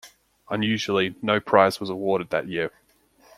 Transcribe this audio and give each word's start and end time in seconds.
Unusually, 0.49 1.13
no 1.21 1.39
prize 1.39 1.79
was 1.79 1.91
awarded 1.91 2.31
that 2.31 2.47
year. 2.47 2.71